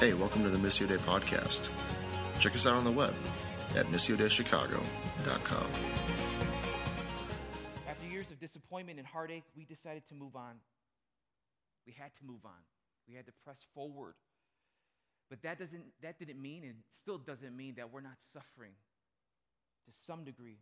[0.00, 1.68] Hey, welcome to the Missio Dei podcast.
[2.38, 3.12] Check us out on the web
[3.76, 5.66] at missiodeichicago.com.
[7.86, 10.54] After years of disappointment and heartache, we decided to move on.
[11.86, 12.62] We had to move on.
[13.06, 14.14] We had to press forward.
[15.28, 18.72] But that doesn't that didn't mean and still doesn't mean that we're not suffering
[19.84, 20.60] to some degree.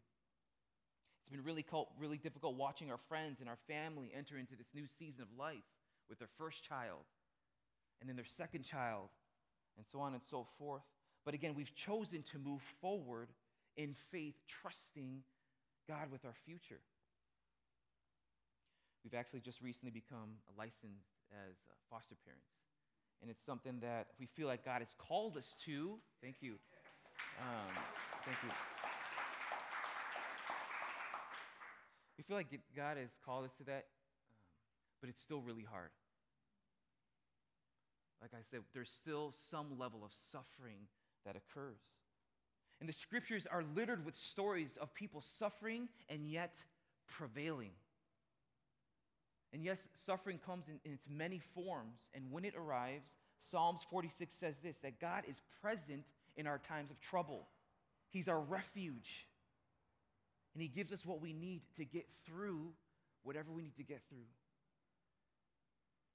[1.20, 1.64] It's been really
[1.96, 5.62] really difficult watching our friends and our family enter into this new season of life
[6.08, 7.04] with their first child
[8.00, 9.10] and then their second child
[9.78, 10.82] and so on and so forth.
[11.24, 13.28] But again, we've chosen to move forward
[13.76, 15.22] in faith, trusting
[15.88, 16.80] God with our future.
[19.04, 22.50] We've actually just recently become licensed as uh, foster parents.
[23.22, 25.98] And it's something that we feel like God has called us to.
[26.22, 26.54] Thank you.
[27.40, 27.74] Um,
[28.24, 28.50] thank you.
[32.16, 33.86] We feel like God has called us to that,
[34.26, 34.34] um,
[35.00, 35.90] but it's still really hard.
[38.20, 40.88] Like I said, there's still some level of suffering
[41.24, 41.80] that occurs.
[42.80, 46.54] And the scriptures are littered with stories of people suffering and yet
[47.06, 47.72] prevailing.
[49.52, 52.10] And yes, suffering comes in, in, its many forms.
[52.14, 56.04] And when it arrives, Psalms 46 says this that God is present
[56.36, 57.46] in our times of trouble.
[58.10, 59.26] He's our refuge.
[60.54, 62.72] And He gives us what we need to get through
[63.22, 64.26] whatever we need to get through.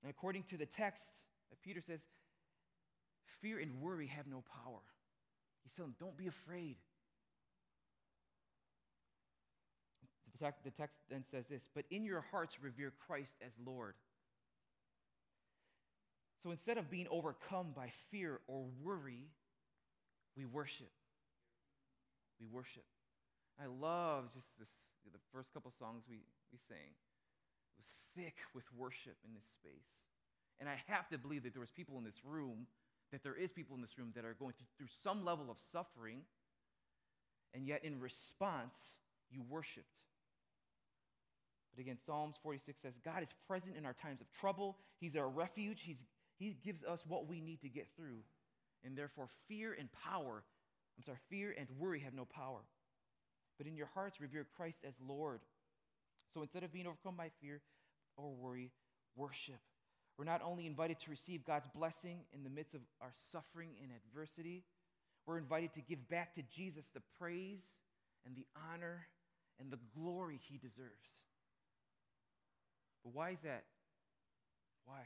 [0.02, 1.18] And according to the text,
[1.62, 2.04] Peter says,
[3.42, 4.80] Fear and worry have no power.
[5.64, 6.78] He's telling them, Don't be afraid.
[10.32, 13.96] The text, the text then says this, But in your hearts revere Christ as Lord.
[16.42, 19.30] So instead of being overcome by fear or worry,
[20.36, 20.92] we worship.
[22.40, 22.84] We worship.
[23.62, 24.68] I love just this,
[25.12, 26.18] the first couple songs we,
[26.52, 26.92] we sang.
[27.72, 30.04] It was thick with worship in this space.
[30.60, 32.68] And I have to believe that there was people in this room,
[33.12, 36.22] that there is people in this room that are going through some level of suffering,
[37.54, 38.78] and yet in response,
[39.30, 39.88] you worshiped.
[41.76, 44.78] But again, Psalms 46 says, God is present in our times of trouble.
[45.00, 45.82] He's our refuge.
[45.84, 46.06] He's,
[46.38, 48.20] he gives us what we need to get through.
[48.84, 50.44] And therefore, fear and power,
[50.98, 52.60] I'm sorry, fear and worry have no power.
[53.58, 55.42] But in your hearts, revere Christ as Lord.
[56.34, 57.62] So instead of being overcome by fear
[58.18, 58.72] or worry,
[59.16, 59.62] worship.
[60.18, 63.92] We're not only invited to receive God's blessing in the midst of our suffering and
[63.92, 64.64] adversity,
[65.26, 67.64] we're invited to give back to Jesus the praise
[68.26, 69.08] and the honor
[69.60, 71.24] and the glory he deserves.
[73.04, 73.64] But why is that?
[74.86, 75.02] Why?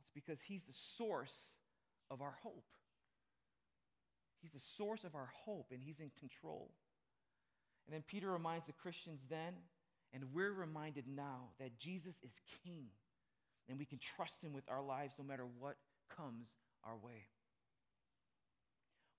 [0.00, 1.56] It's because he's the source
[2.10, 2.64] of our hope.
[4.40, 6.70] He's the source of our hope, and he's in control.
[7.86, 9.54] And then Peter reminds the Christians then,
[10.12, 12.86] and we're reminded now, that Jesus is king
[13.68, 15.76] and we can trust Him with our lives no matter what
[16.14, 16.48] comes
[16.84, 17.28] our way.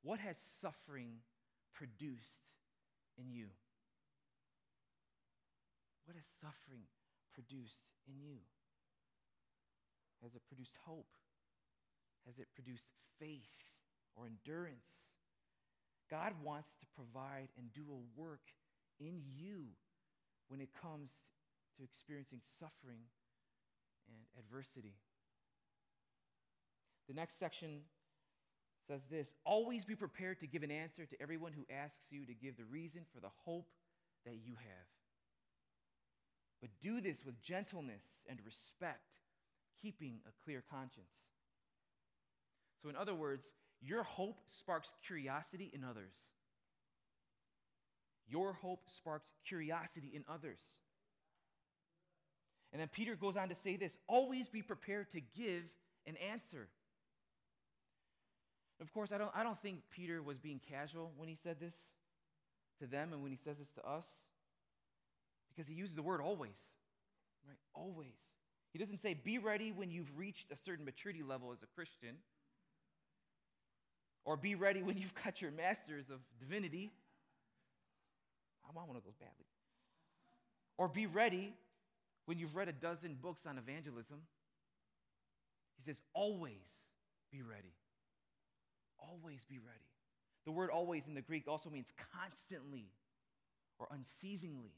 [0.01, 1.21] What has suffering
[1.73, 2.47] produced
[3.17, 3.47] in you?
[6.05, 6.83] What has suffering
[7.33, 8.37] produced in you?
[10.23, 11.07] Has it produced hope?
[12.25, 12.89] Has it produced
[13.19, 13.53] faith
[14.15, 14.87] or endurance?
[16.09, 18.41] God wants to provide and do a work
[18.99, 19.67] in you
[20.47, 21.11] when it comes
[21.77, 23.01] to experiencing suffering
[24.09, 24.95] and adversity.
[27.07, 27.81] The next section
[28.87, 32.33] says this Always be prepared to give an answer to everyone who asks you to
[32.33, 33.69] give the reason for the hope
[34.25, 34.87] that you have.
[36.61, 39.21] But do this with gentleness and respect,
[39.81, 41.13] keeping a clear conscience.
[42.81, 43.49] So, in other words,
[43.81, 46.13] your hope sparks curiosity in others.
[48.27, 50.61] Your hope sparks curiosity in others.
[52.71, 55.63] And then Peter goes on to say this always be prepared to give
[56.05, 56.67] an answer.
[58.81, 61.73] Of course, I don't, I don't think Peter was being casual when he said this
[62.79, 64.05] to them and when he says this to us
[65.49, 66.57] because he uses the word always,
[67.45, 67.57] right?
[67.73, 68.15] Always.
[68.71, 72.15] He doesn't say be ready when you've reached a certain maturity level as a Christian
[74.23, 76.91] or be ready when you've got your master's of divinity.
[78.63, 79.45] I want one of those badly.
[80.77, 81.53] Or be ready
[82.29, 84.19] when you've read a dozen books on evangelism,
[85.75, 86.69] he says, always
[87.31, 87.73] be ready.
[88.99, 89.89] Always be ready.
[90.45, 92.85] The word always in the Greek also means constantly
[93.79, 94.75] or unceasingly,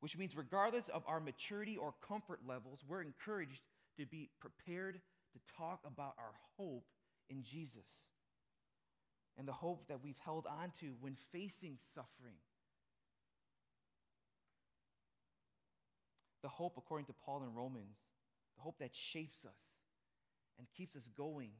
[0.00, 3.62] which means regardless of our maturity or comfort levels, we're encouraged
[3.96, 5.00] to be prepared
[5.32, 6.84] to talk about our hope
[7.30, 7.86] in Jesus
[9.38, 12.36] and the hope that we've held on to when facing suffering
[16.42, 17.96] the hope, according to Paul in Romans,
[18.56, 19.60] the hope that shapes us
[20.58, 21.50] and keeps us going,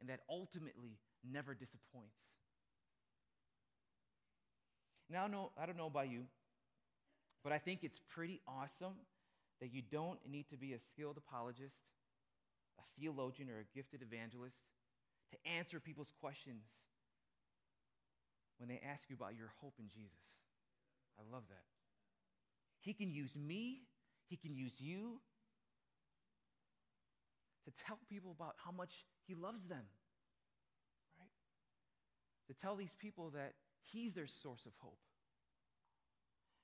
[0.00, 0.98] and that ultimately
[1.28, 2.16] never disappoints.
[5.10, 6.24] Now, no, I don't know about you,
[7.44, 8.94] but I think it's pretty awesome
[9.60, 11.76] that you don't need to be a skilled apologist,
[12.78, 14.56] a theologian, or a gifted evangelist
[15.30, 16.64] to answer people's questions
[18.58, 20.18] when they ask you about your hope in Jesus.
[21.18, 21.64] I love that.
[22.80, 23.82] He can use me,
[24.28, 25.20] He can use you
[27.64, 29.84] to tell people about how much He loves them,
[31.18, 31.28] right?
[32.48, 34.98] To tell these people that He's their source of hope.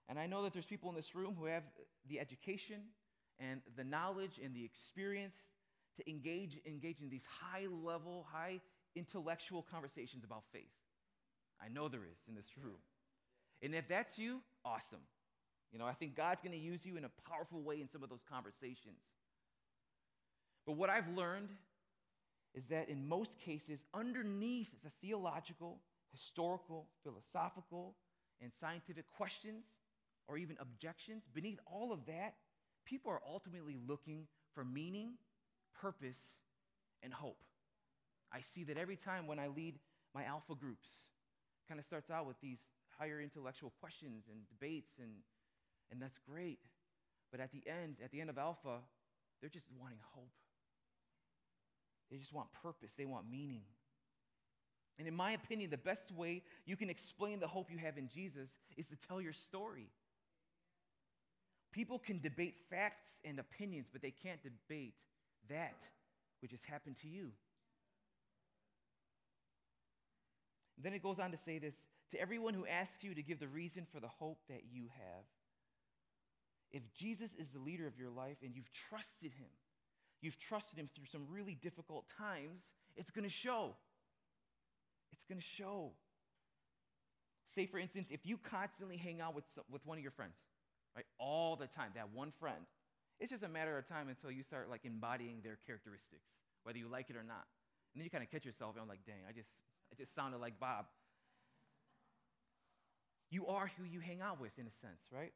[0.08, 1.62] And I know that there's people in this room who have
[2.08, 2.80] the education
[3.38, 5.36] and the knowledge and the experience
[5.96, 8.60] to engage, engage in these high level, high
[8.94, 10.72] intellectual conversations about faith.
[11.64, 12.78] I know there is in this room.
[13.62, 15.02] And if that's you, awesome.
[15.72, 18.02] You know, I think God's going to use you in a powerful way in some
[18.02, 19.00] of those conversations.
[20.66, 21.48] But what I've learned
[22.54, 25.78] is that in most cases, underneath the theological,
[26.10, 27.94] historical, philosophical,
[28.42, 29.66] and scientific questions,
[30.28, 32.34] or even objections, beneath all of that,
[32.84, 35.14] people are ultimately looking for meaning,
[35.80, 36.36] purpose,
[37.02, 37.38] and hope.
[38.30, 39.78] I see that every time when I lead
[40.14, 40.88] my alpha groups,
[41.68, 42.58] kind of starts out with these
[42.98, 45.10] higher intellectual questions and debates, and,
[45.92, 46.58] and that's great.
[47.30, 48.78] But at the end, at the end of alpha,
[49.40, 50.32] they're just wanting hope.
[52.10, 53.62] They just want purpose, they want meaning.
[54.98, 58.08] And in my opinion, the best way you can explain the hope you have in
[58.08, 59.88] Jesus is to tell your story.
[61.72, 64.94] People can debate facts and opinions, but they can't debate
[65.48, 65.78] that
[66.40, 67.30] which has happened to you.
[70.76, 73.48] Then it goes on to say this to everyone who asks you to give the
[73.48, 75.24] reason for the hope that you have.
[76.72, 79.48] If Jesus is the leader of your life and you've trusted him,
[80.20, 83.74] you've trusted him through some really difficult times, it's going to show.
[85.12, 85.90] It's going to show.
[87.46, 90.36] Say, for instance, if you constantly hang out with, with one of your friends,
[90.96, 92.64] right, all the time, that one friend,
[93.20, 96.30] it's just a matter of time until you start like embodying their characteristics,
[96.64, 97.44] whether you like it or not.
[97.92, 99.50] And then you kind of catch yourself, and I'm like, dang, I just,
[99.92, 100.86] I just sounded like Bob.
[103.30, 105.32] You are who you hang out with, in a sense, right?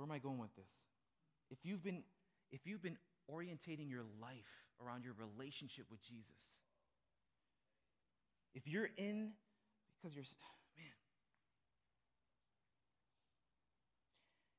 [0.00, 0.72] Where am I going with this?
[1.50, 2.02] If you've been,
[2.50, 2.96] if you've been
[3.30, 4.48] orientating your life
[4.82, 6.40] around your relationship with Jesus,
[8.54, 9.32] if you're in
[10.00, 10.24] because you're,
[10.78, 10.86] man,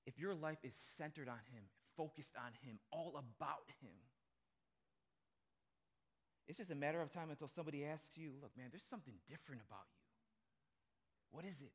[0.05, 1.63] if your life is centered on Him,
[1.97, 3.97] focused on Him, all about Him,
[6.47, 9.63] it's just a matter of time until somebody asks you, look, man, there's something different
[9.67, 10.05] about you.
[11.31, 11.73] What is it?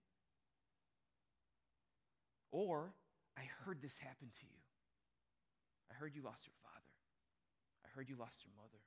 [2.53, 2.93] Or,
[3.37, 4.63] I heard this happen to you.
[5.91, 6.93] I heard you lost your father.
[7.85, 8.83] I heard you lost your mother.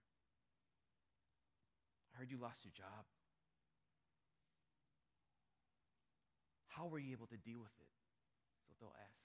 [2.13, 3.05] I heard you lost your job.
[6.67, 7.91] How were you able to deal with it?
[8.67, 9.19] So they'll ask.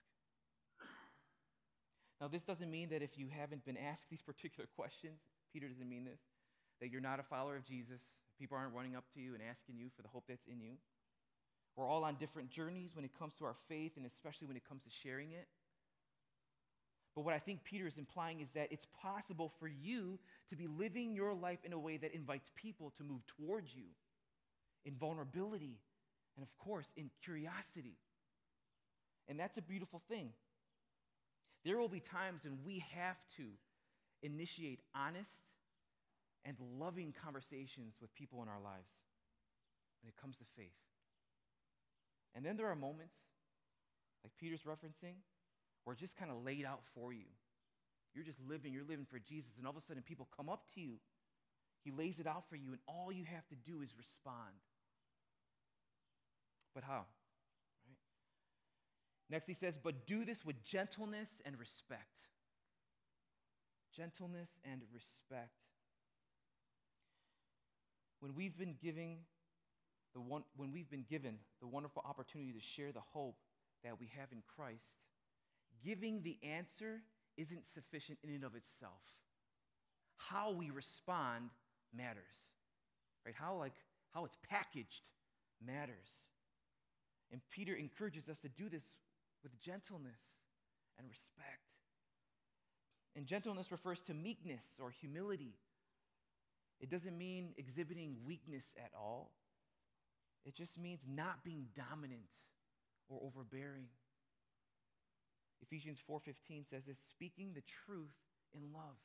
[2.21, 5.21] Now, this doesn't mean that if you haven't been asked these particular questions,
[5.53, 6.21] Peter doesn't mean this,
[6.81, 8.03] that you're not a follower of Jesus.
[8.39, 10.75] People aren't running up to you and asking you for the hope that's in you.
[11.77, 14.69] We're all on different journeys when it comes to our faith, and especially when it
[14.69, 15.49] comes to sharing it.
[17.15, 20.19] But what I think Peter is implying is that it's possible for you
[20.51, 23.85] to be living your life in a way that invites people to move towards you
[24.85, 25.79] in vulnerability
[26.37, 27.97] and, of course, in curiosity.
[29.29, 30.31] And that's a beautiful thing.
[31.65, 33.45] There will be times when we have to
[34.23, 35.31] initiate honest
[36.45, 38.91] and loving conversations with people in our lives
[40.03, 40.67] when it comes to faith.
[42.35, 43.15] And then there are moments,
[44.25, 45.15] like Peter's referencing,
[45.85, 47.27] where it's just kind of laid out for you.
[48.15, 50.65] You're just living, you're living for Jesus, and all of a sudden people come up
[50.75, 50.99] to you.
[51.85, 54.55] He lays it out for you, and all you have to do is respond.
[56.75, 57.05] But how?
[57.87, 57.99] Right?
[59.31, 62.01] Next, he says, But do this with gentleness and respect.
[63.95, 65.51] Gentleness and respect.
[68.21, 69.19] When we've been giving
[70.15, 73.37] the one, when we've been given the wonderful opportunity to share the hope
[73.83, 74.93] that we have in Christ,
[75.85, 77.03] giving the answer
[77.37, 79.03] isn't sufficient in and of itself.
[80.17, 81.51] How we respond
[81.95, 82.49] matters.
[83.27, 83.35] Right?
[83.37, 83.75] How like
[84.13, 85.09] how it's packaged
[85.65, 86.23] matters.
[87.33, 88.95] And Peter encourages us to do this
[89.43, 90.21] with gentleness
[90.99, 91.75] and respect.
[93.17, 95.55] And gentleness refers to meekness or humility.
[96.81, 99.33] It doesn't mean exhibiting weakness at all.
[100.45, 102.29] It just means not being dominant
[103.09, 103.89] or overbearing.
[105.63, 108.15] Ephesians 4:15 says this, speaking the truth
[108.53, 108.99] in love.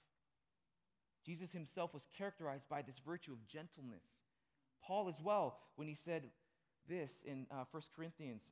[1.24, 4.04] Jesus himself was characterized by this virtue of gentleness.
[4.82, 6.32] Paul, as well, when he said
[6.88, 8.44] this in uh, 1 Corinthians,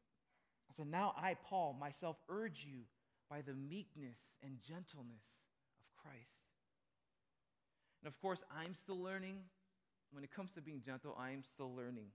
[0.70, 2.82] I said, Now I, Paul, myself urge you
[3.30, 5.24] by the meekness and gentleness
[5.80, 6.52] of Christ.
[8.02, 9.40] And of course, I'm still learning.
[10.12, 12.08] When it comes to being gentle, I am still learning.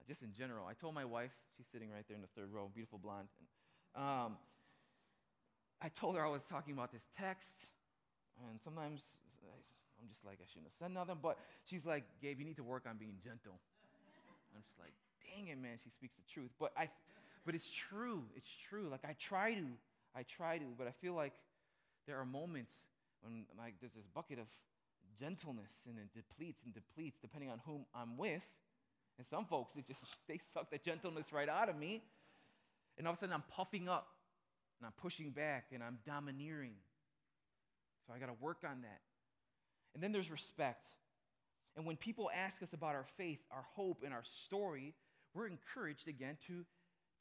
[0.00, 2.52] Uh, just in general, I told my wife, she's sitting right there in the third
[2.52, 3.28] row, beautiful blonde.
[3.94, 4.36] And, um,
[5.82, 7.66] I told her I was talking about this text,
[8.48, 9.02] and sometimes
[10.00, 12.64] I'm just like, I shouldn't have said nothing, but she's like, Gabe, you need to
[12.64, 13.60] work on being gentle.
[14.54, 16.50] I'm just like, dang it, man, she speaks the truth.
[16.58, 16.88] But I,
[17.44, 18.24] but it's true.
[18.36, 18.88] It's true.
[18.90, 19.66] Like I try to,
[20.16, 21.34] I try to, but I feel like
[22.06, 22.72] there are moments
[23.22, 24.46] when like there's this bucket of
[25.18, 28.42] gentleness and it depletes and depletes depending on whom I'm with.
[29.20, 32.02] And some folks, it just they suck the gentleness right out of me.
[32.96, 34.08] And all of a sudden I'm puffing up
[34.80, 36.72] and I'm pushing back and I'm domineering.
[38.06, 39.00] So I got to work on that.
[39.92, 40.88] And then there's respect.
[41.76, 44.94] And when people ask us about our faith, our hope, and our story,
[45.34, 46.64] we're encouraged again to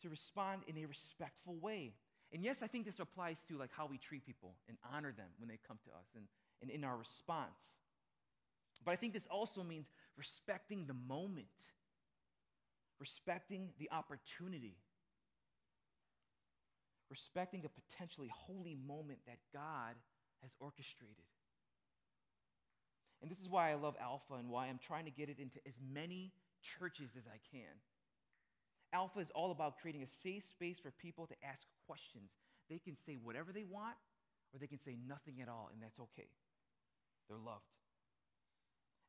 [0.02, 1.92] to respond in a respectful way.
[2.32, 5.28] And yes, I think this applies to like how we treat people and honor them
[5.38, 6.24] when they come to us and,
[6.62, 7.76] and in our response.
[8.86, 11.48] But I think this also means respecting the moment,
[13.00, 14.78] respecting the opportunity,
[17.10, 19.96] respecting a potentially holy moment that God
[20.42, 21.26] has orchestrated.
[23.22, 25.60] And this is why I love Alpha and why I'm trying to get it into
[25.68, 27.76] as many churches as I can.
[28.94, 32.32] Alpha is all about creating a safe space for people to ask questions.
[32.70, 33.96] They can say whatever they want,
[34.54, 36.30] or they can say nothing at all, and that's okay.
[37.28, 37.66] They're loved.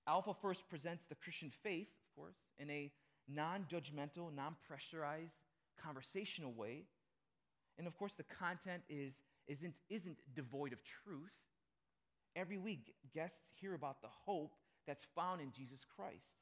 [0.07, 2.91] Alpha first presents the Christian faith, of course, in a
[3.35, 5.37] non judgmental, non pressurized,
[5.83, 6.85] conversational way.
[7.79, 11.33] And of course, the content is, isn't, isn't devoid of truth.
[12.37, 14.55] Every week, guests hear about the hope
[14.87, 16.39] that's found in Jesus Christ.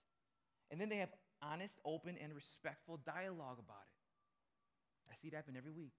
[0.71, 5.11] And then they have honest, open, and respectful dialogue about it.
[5.11, 5.93] I see it happen every week.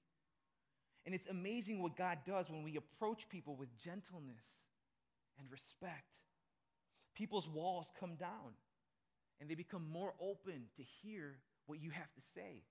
[1.05, 4.43] And it's amazing what God does when we approach people with gentleness
[5.39, 6.19] and respect.
[7.15, 8.53] People's walls come down
[9.39, 12.63] and they become more open to hear what you have to say.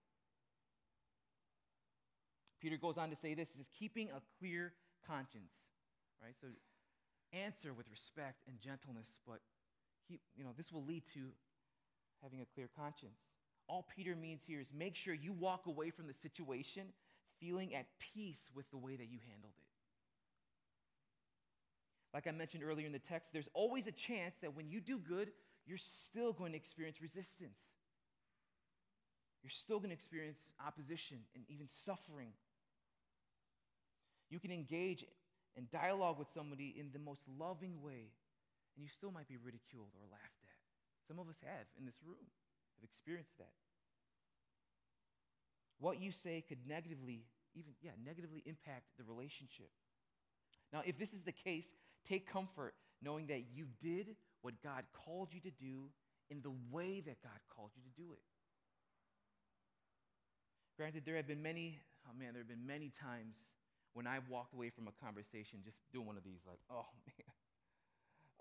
[2.60, 4.72] Peter goes on to say this is keeping a clear
[5.06, 5.54] conscience,
[6.22, 6.34] right?
[6.40, 6.48] So
[7.32, 9.40] answer with respect and gentleness, but
[10.08, 11.28] keep, you know, this will lead to
[12.22, 13.20] having a clear conscience.
[13.68, 16.86] All Peter means here is make sure you walk away from the situation
[17.38, 19.64] feeling at peace with the way that you handled it.
[22.14, 24.98] Like I mentioned earlier in the text, there's always a chance that when you do
[24.98, 25.30] good,
[25.68, 27.60] you're still going to experience resistance.
[29.42, 32.32] You're still going to experience opposition and even suffering.
[34.30, 35.04] You can engage
[35.56, 38.12] in dialogue with somebody in the most loving way,
[38.76, 40.58] and you still might be ridiculed or laughed at.
[41.06, 42.24] Some of us have in this room,
[42.80, 43.52] have experienced that.
[45.78, 49.70] What you say could negatively, even, yeah, negatively impact the relationship.
[50.72, 51.66] Now, if this is the case,
[52.08, 55.90] take comfort knowing that you did what God called you to do
[56.30, 58.22] in the way that God called you to do it.
[60.76, 63.34] Granted, there have been many, oh man, there have been many times
[63.94, 67.32] when I've walked away from a conversation just doing one of these, like, oh man,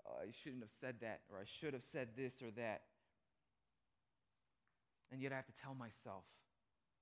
[0.06, 2.82] oh, I shouldn't have said that, or I should have said this or that.
[5.10, 6.22] And yet I have to tell myself,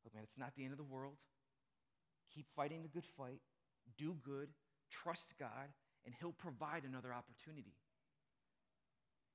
[0.05, 1.17] look, man, it's not the end of the world.
[2.35, 3.41] Keep fighting the good fight,
[3.99, 4.49] do good,
[4.91, 5.69] trust God,
[6.07, 7.75] and He'll provide another opportunity.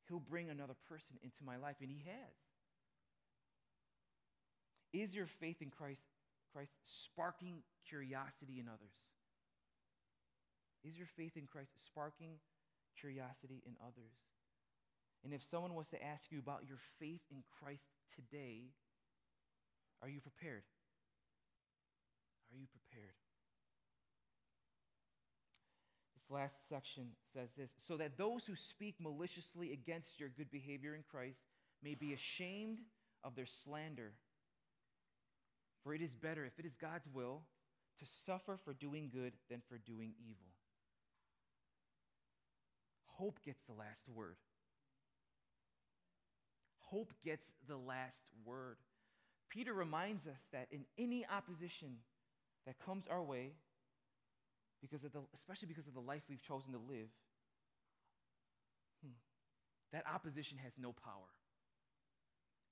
[0.07, 2.35] He'll bring another person into my life, and He has.
[4.93, 6.01] Is your faith in Christ,
[6.51, 8.95] Christ sparking curiosity in others?
[10.83, 12.39] Is your faith in Christ sparking
[12.99, 14.13] curiosity in others.
[15.23, 18.73] And if someone was to ask you about your faith in Christ today,
[20.01, 20.65] are you prepared?
[22.49, 23.17] Are you prepared?
[26.15, 30.95] This last section says this so that those who speak maliciously against your good behavior
[30.95, 31.39] in Christ
[31.83, 32.79] may be ashamed
[33.23, 34.13] of their slander.
[35.83, 37.41] For it is better, if it is God's will,
[37.99, 40.51] to suffer for doing good than for doing evil
[43.21, 44.35] hope gets the last word.
[46.79, 48.77] Hope gets the last word.
[49.49, 51.97] Peter reminds us that in any opposition
[52.65, 53.51] that comes our way,
[54.81, 57.09] because of the, especially because of the life we've chosen to live,
[59.03, 59.13] hmm,
[59.93, 61.29] that opposition has no power.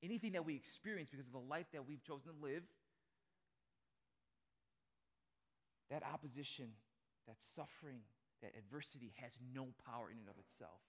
[0.01, 2.63] Anything that we experience because of the life that we've chosen to live,
[5.89, 6.69] that opposition,
[7.27, 7.99] that suffering,
[8.41, 10.81] that adversity has no power in and of itself.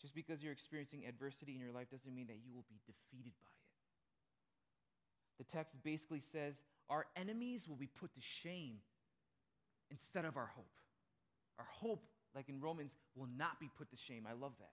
[0.00, 3.32] Just because you're experiencing adversity in your life doesn't mean that you will be defeated
[3.42, 3.65] by it.
[5.52, 8.76] Text basically says our enemies will be put to shame
[9.90, 10.70] instead of our hope.
[11.58, 14.26] Our hope, like in Romans, will not be put to shame.
[14.28, 14.72] I love that.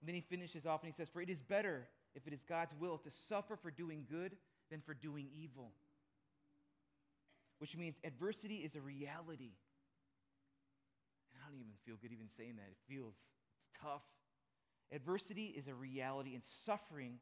[0.00, 2.42] And then he finishes off and he says, For it is better, if it is
[2.42, 4.32] God's will, to suffer for doing good
[4.70, 5.72] than for doing evil.
[7.58, 9.52] Which means adversity is a reality.
[11.32, 12.66] And I don't even feel good even saying that.
[12.68, 14.02] It feels, it's tough.
[14.90, 17.18] Adversity is a reality, and suffering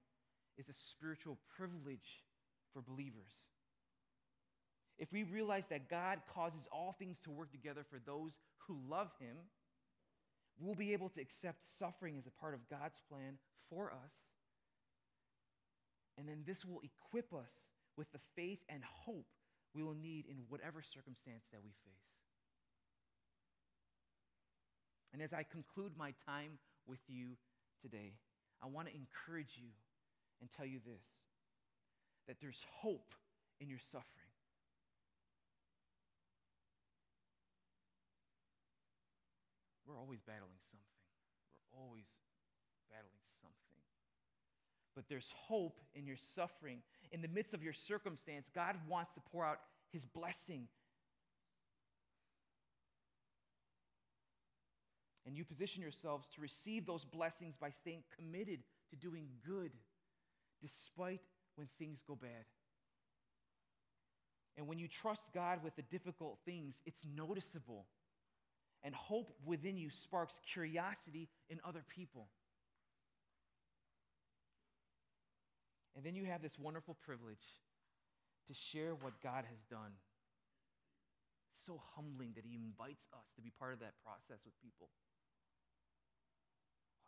[0.61, 2.23] is a spiritual privilege
[2.73, 3.33] for believers.
[4.99, 8.39] If we realize that God causes all things to work together for those
[8.69, 9.37] who love Him,
[10.59, 13.39] we'll be able to accept suffering as a part of God's plan
[13.71, 14.13] for us.
[16.19, 17.51] And then this will equip us
[17.97, 19.27] with the faith and hope
[19.75, 22.11] we will need in whatever circumstance that we face.
[25.15, 27.39] And as I conclude my time with you
[27.81, 28.13] today,
[28.63, 29.69] I want to encourage you
[30.41, 31.05] and tell you this
[32.27, 33.15] that there's hope
[33.61, 34.05] in your suffering.
[39.87, 40.87] We're always battling something.
[41.73, 42.07] We're always
[42.91, 43.11] battling
[43.43, 43.79] something.
[44.95, 46.79] But there's hope in your suffering.
[47.11, 49.59] In the midst of your circumstance, God wants to pour out
[49.91, 50.69] his blessing.
[55.27, 59.73] And you position yourselves to receive those blessings by staying committed to doing good
[60.61, 61.21] despite
[61.57, 62.45] when things go bad.
[64.57, 67.87] And when you trust God with the difficult things, it's noticeable.
[68.83, 72.29] And hope within you sparks curiosity in other people.
[75.97, 77.45] And then you have this wonderful privilege
[78.49, 79.93] to share what God has done.
[81.67, 84.89] So humbling that He invites us to be part of that process with people.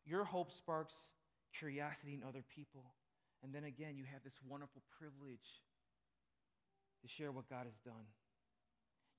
[0.04, 0.94] Your hope sparks
[1.58, 2.84] curiosity in other people.
[3.42, 5.60] And then again, you have this wonderful privilege
[7.02, 8.06] to share what God has done.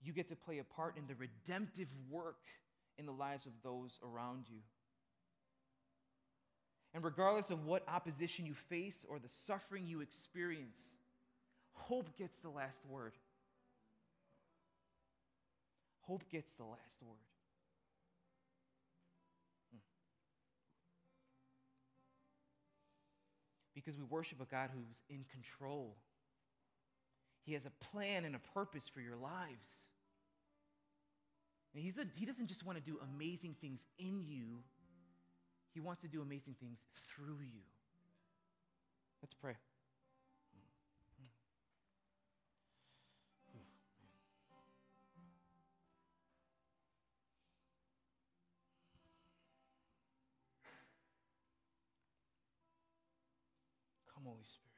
[0.02, 2.44] You get to play a part in the redemptive work
[2.98, 4.60] in the lives of those around you.
[6.94, 10.78] And regardless of what opposition you face or the suffering you experience,
[11.74, 13.14] hope gets the last word.
[16.02, 17.33] Hope gets the last word.
[23.84, 25.96] Because we worship a God who's in control.
[27.46, 29.68] He has a plan and a purpose for your lives.
[31.74, 34.60] And he's a, he doesn't just want to do amazing things in you,
[35.74, 37.62] he wants to do amazing things through you.
[39.22, 39.56] Let's pray.
[54.24, 54.70] Come, Holy Spirit.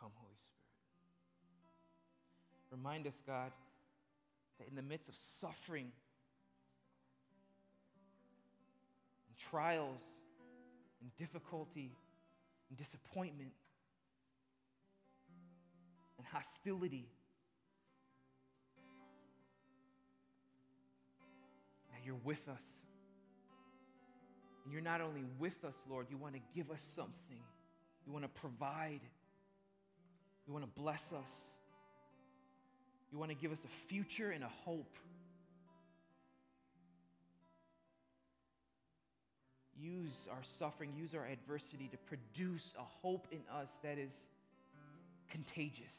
[0.00, 0.56] Come, Holy Spirit.
[2.70, 3.52] Remind us, God,
[4.58, 5.92] that in the midst of suffering
[9.28, 10.02] and trials
[11.02, 11.92] and difficulty
[12.70, 13.52] and disappointment
[16.16, 17.10] and hostility,
[21.92, 22.85] that you're with us.
[24.66, 27.38] And you're not only with us, Lord, you want to give us something.
[28.04, 28.98] You want to provide.
[30.44, 31.30] You want to bless us.
[33.12, 34.96] You want to give us a future and a hope.
[39.80, 44.26] Use our suffering, use our adversity to produce a hope in us that is
[45.30, 45.92] contagious,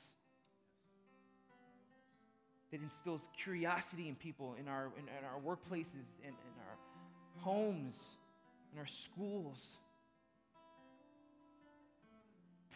[2.72, 8.17] that instills curiosity in people, in our, in, in our workplaces, in, in our homes,
[8.78, 9.78] in our schools.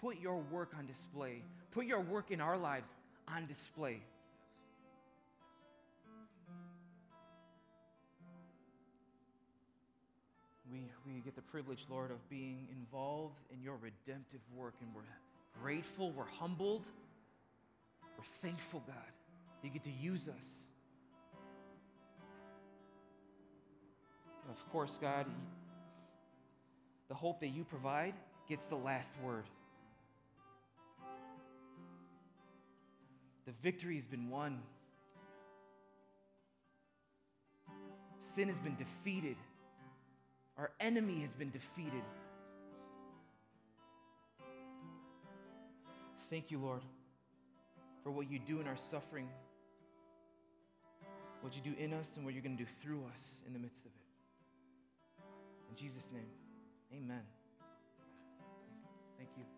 [0.01, 1.43] Put your work on display.
[1.69, 2.95] Put your work in our lives
[3.27, 4.01] on display.
[10.71, 15.01] We, we get the privilege, Lord, of being involved in your redemptive work, and we're
[15.61, 16.85] grateful, we're humbled,
[18.17, 18.95] we're thankful, God,
[19.61, 20.45] you get to use us.
[24.49, 25.25] of course, God,
[27.11, 28.13] the hope that you provide
[28.47, 29.43] gets the last word.
[33.45, 34.61] The victory has been won.
[38.33, 39.35] Sin has been defeated.
[40.57, 42.01] Our enemy has been defeated.
[46.29, 46.81] thank you, Lord,
[48.05, 49.27] for what you do in our suffering,
[51.41, 53.59] what you do in us, and what you're going to do through us in the
[53.59, 55.21] midst of it.
[55.71, 56.29] In Jesus' name,
[56.93, 57.23] amen.
[59.17, 59.51] Thank you.